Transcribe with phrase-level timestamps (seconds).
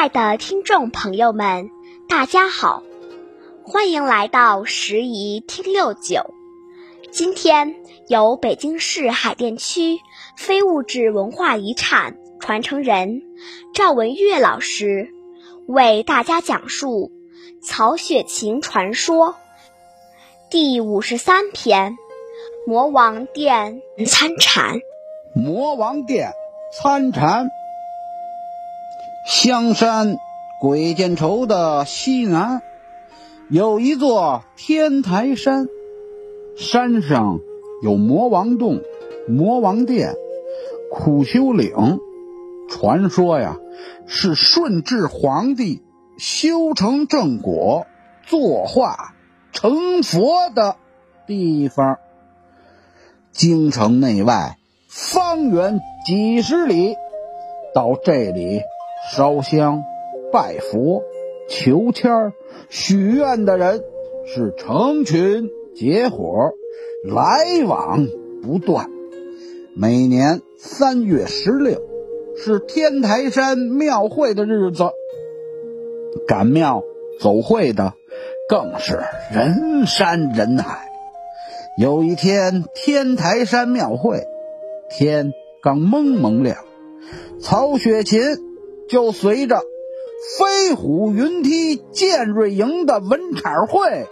[0.00, 1.68] 爱的听众朋友们，
[2.08, 2.82] 大家好，
[3.62, 6.32] 欢迎来到十宜听六九。
[7.10, 7.76] 今天
[8.08, 9.98] 由北京市海淀区
[10.38, 13.20] 非物质文化遗产传承人
[13.74, 15.10] 赵文月老师
[15.66, 17.12] 为大家讲述
[17.62, 19.32] 《曹雪芹传说》
[20.50, 21.92] 第五十三篇
[22.66, 24.76] 《魔王殿参禅》。
[25.34, 26.32] 魔王殿
[26.72, 27.50] 参禅。
[29.30, 30.18] 香山
[30.60, 32.62] 鬼见愁的西南，
[33.48, 35.68] 有一座天台山，
[36.56, 37.38] 山上
[37.80, 38.80] 有魔王洞、
[39.28, 40.14] 魔王殿、
[40.90, 42.00] 苦修岭。
[42.68, 43.56] 传说呀，
[44.04, 45.80] 是顺治皇帝
[46.18, 47.86] 修成正果、
[48.26, 49.14] 作化
[49.52, 50.74] 成佛的
[51.28, 51.98] 地方。
[53.30, 54.58] 京城内外
[54.88, 56.96] 方圆几十里，
[57.72, 58.60] 到这里。
[59.08, 59.82] 烧香、
[60.32, 61.02] 拜佛、
[61.48, 62.32] 求签、
[62.68, 63.82] 许愿的人
[64.26, 66.52] 是成群结伙，
[67.02, 68.06] 来往
[68.42, 68.90] 不断。
[69.74, 71.80] 每年三月十六
[72.36, 74.84] 是天台山庙会的日子，
[76.28, 76.82] 赶庙
[77.18, 77.94] 走会的
[78.48, 79.00] 更是
[79.32, 80.90] 人山人海。
[81.78, 84.24] 有一天，天台山庙会，
[84.90, 86.58] 天刚蒙蒙亮，
[87.40, 88.49] 曹雪芹。
[88.90, 89.62] 就随着
[90.36, 94.08] 飞虎云梯剑瑞营的文场会，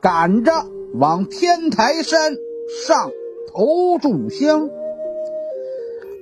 [0.00, 0.52] 赶着
[0.94, 2.36] 往天台山
[2.86, 3.10] 上
[3.52, 4.70] 头炷香。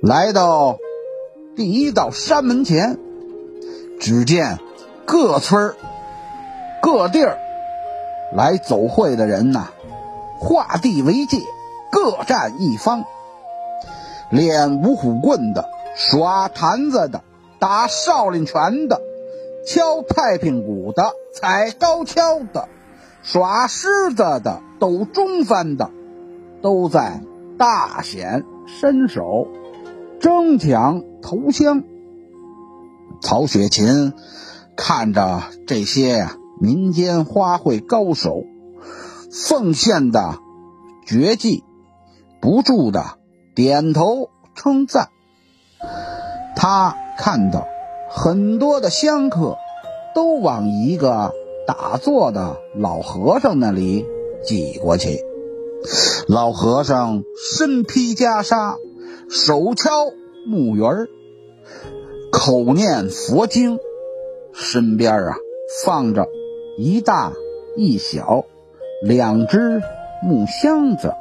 [0.01, 0.79] 来到
[1.55, 2.97] 第一道山门前，
[3.99, 4.57] 只见
[5.05, 5.75] 各村
[6.81, 7.37] 各地儿
[8.35, 9.67] 来走会的人呐，
[10.39, 11.37] 画地为界，
[11.91, 13.03] 各占一方，
[14.31, 17.21] 练五虎棍的，耍坛子的。
[17.61, 18.99] 打少林拳的，
[19.67, 22.67] 敲太平鼓的，踩高跷的，
[23.21, 25.91] 耍狮子的，抖中翻的，
[26.63, 27.21] 都在
[27.59, 29.47] 大显身手，
[30.19, 31.83] 争抢头香。
[33.21, 34.13] 曹雪芹
[34.75, 36.27] 看着这些
[36.59, 38.43] 民间花卉高手
[39.31, 40.39] 奉献的
[41.05, 41.63] 绝技，
[42.41, 43.19] 不住的
[43.53, 45.09] 点头称赞。
[46.55, 46.97] 他。
[47.17, 47.67] 看到
[48.09, 49.57] 很多的香客
[50.13, 51.33] 都往一个
[51.67, 54.05] 打坐的老和尚那里
[54.43, 55.23] 挤过去。
[56.27, 58.75] 老和尚身披袈裟，
[59.29, 60.11] 手敲
[60.47, 61.07] 木鱼儿，
[62.31, 63.79] 口念佛经，
[64.53, 65.35] 身边啊
[65.83, 66.27] 放着
[66.77, 67.33] 一大
[67.75, 68.45] 一小
[69.03, 69.81] 两只
[70.21, 71.13] 木箱子，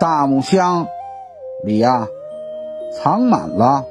[0.00, 0.86] 大木箱
[1.64, 2.08] 里啊
[2.96, 3.84] 藏满了。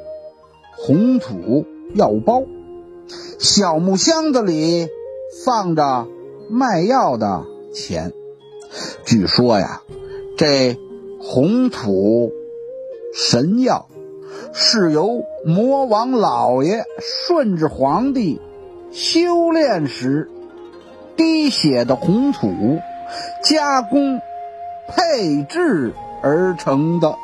[0.79, 1.65] 红土
[1.95, 2.43] 药包，
[3.39, 4.87] 小木箱子里
[5.43, 6.07] 放着
[6.49, 7.43] 卖药的
[7.73, 8.13] 钱。
[9.03, 9.81] 据说呀，
[10.37, 10.77] 这
[11.19, 12.31] 红土
[13.13, 13.87] 神药
[14.53, 18.39] 是由魔王老爷顺治皇帝
[18.91, 20.29] 修炼时
[21.15, 22.79] 滴血的红土
[23.43, 24.21] 加工
[24.87, 27.15] 配制而成的。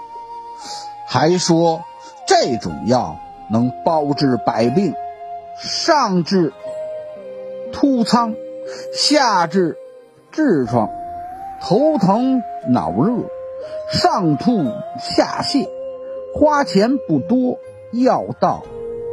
[1.08, 1.84] 还说
[2.26, 3.20] 这种药。
[3.54, 4.96] 能包治百病，
[5.62, 6.52] 上治
[7.72, 8.34] 突疮，
[8.92, 9.78] 下治
[10.34, 10.90] 痔疮，
[11.62, 13.30] 头疼脑热，
[13.92, 14.64] 上吐
[15.00, 15.70] 下泻，
[16.34, 17.60] 花钱不多，
[17.92, 18.64] 药到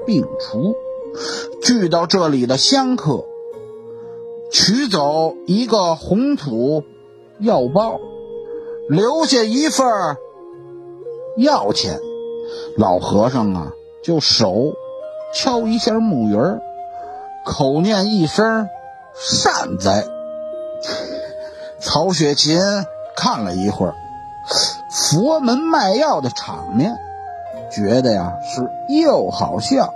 [0.07, 0.75] 病除。
[1.63, 3.27] 聚到这里的香客，
[4.51, 6.85] 取走一个红土
[7.41, 8.01] 药包，
[8.89, 9.87] 留下一份
[11.37, 12.01] 药钱。
[12.79, 13.75] 老和尚啊。
[14.03, 14.75] 就手
[15.35, 16.61] 敲一下木鱼儿，
[17.45, 18.69] 口念一声
[19.15, 20.05] “善哉”。
[21.81, 22.61] 曹雪芹
[23.17, 23.95] 看了一会儿
[24.91, 26.97] 佛门卖药的场面，
[27.71, 29.95] 觉得呀是又好笑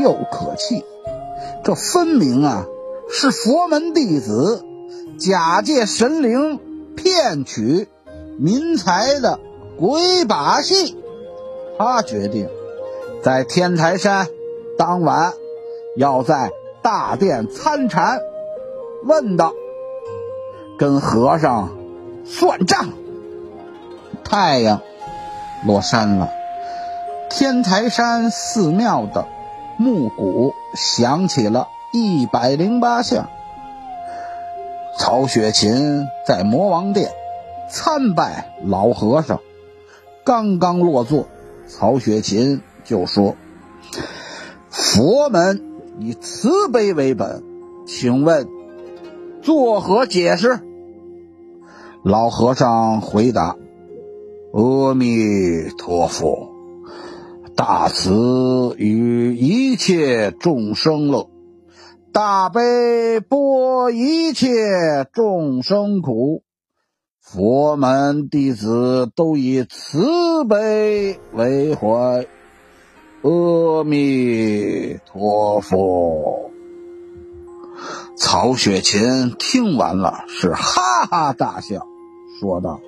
[0.00, 0.84] 又可气。
[1.62, 2.66] 这分明啊
[3.10, 4.64] 是佛门弟子
[5.18, 7.88] 假借神灵骗取
[8.38, 9.38] 民财的
[9.78, 10.96] 鬼把戏。
[11.78, 12.48] 他决定。
[13.24, 14.28] 在天台山，
[14.76, 15.32] 当晚
[15.96, 18.20] 要在大殿参禅，
[19.02, 19.54] 问道
[20.78, 21.74] ：“跟和尚
[22.26, 22.90] 算账。”
[24.22, 24.82] 太阳
[25.66, 26.28] 落山了，
[27.30, 29.26] 天台山寺庙的
[29.78, 33.30] 木鼓响起了一百零八下。
[34.98, 37.10] 曹雪芹在魔王殿
[37.70, 39.40] 参拜老和尚，
[40.24, 41.26] 刚刚落座，
[41.66, 42.60] 曹雪芹。
[42.84, 43.36] 就说
[44.70, 45.62] ：“佛门
[46.00, 47.42] 以慈悲为本，
[47.86, 48.46] 请问
[49.42, 50.60] 作何解释？
[52.02, 53.56] 老和尚回答
[54.52, 56.50] ：“阿弥陀佛，
[57.56, 61.30] 大慈与一切众生乐，
[62.12, 66.42] 大悲拨一切众生苦。
[67.20, 72.26] 佛门弟子都以慈悲为怀。
[73.24, 76.50] 阿弥陀佛。”
[78.16, 81.86] 曹雪芹听完了，是哈哈大笑。
[82.38, 82.80] 说道：“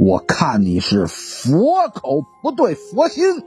[0.00, 3.44] 我看你是佛口不对佛心，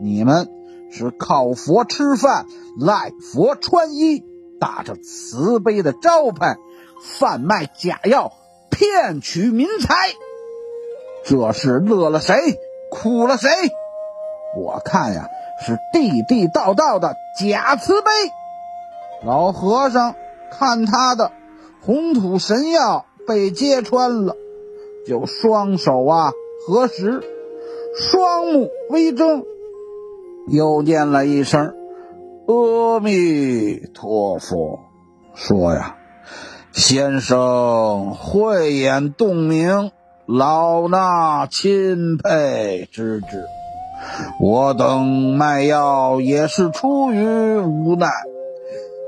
[0.00, 0.48] 你们
[0.90, 2.46] 是靠佛吃饭、
[2.78, 4.24] 赖佛穿衣，
[4.60, 6.56] 打着慈悲的招牌，
[7.02, 8.32] 贩卖假药，
[8.70, 9.94] 骗取民财。
[11.24, 12.34] 这是乐了谁，
[12.90, 13.50] 苦了谁？
[14.56, 15.28] 我看呀，
[15.60, 18.10] 是地地道道的假慈悲。”
[19.24, 20.14] 老和尚
[20.50, 21.30] 看他的
[21.82, 24.34] 红土神药被揭穿了。
[25.06, 26.32] 就双手啊
[26.66, 27.22] 合十，
[27.96, 29.44] 双目微睁，
[30.46, 31.74] 又念了一声
[32.46, 34.80] “阿弥陀佛”，
[35.34, 35.96] 说呀
[36.70, 39.90] ：“先生慧眼洞明，
[40.26, 43.44] 老衲钦佩之至。
[44.40, 48.08] 我等卖药也是出于无奈，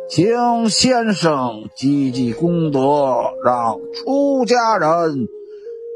[0.09, 5.29] 请先生积积功德，让出家人。”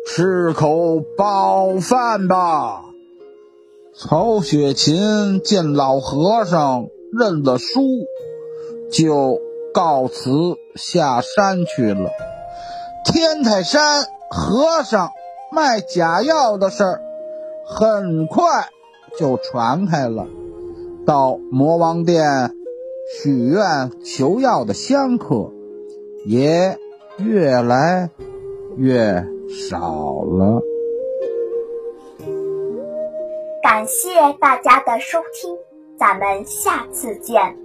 [0.09, 2.85] 吃口饱饭吧。
[3.93, 7.83] 曹雪芹见老和尚认了输，
[8.93, 9.41] 就
[9.75, 10.31] 告辞
[10.77, 12.11] 下山去了。
[13.05, 15.11] 天台山和尚
[15.51, 17.01] 卖假药的事儿，
[17.67, 18.45] 很快
[19.19, 20.27] 就传开了。
[21.05, 22.25] 到魔王殿
[23.23, 25.53] 许愿求药的香客，
[26.25, 26.79] 也
[27.19, 28.11] 越来
[28.77, 29.27] 越。
[29.49, 29.79] 少
[30.25, 30.61] 了。
[33.63, 34.09] 感谢
[34.41, 35.57] 大家的收听，
[35.97, 37.57] 咱们下次见。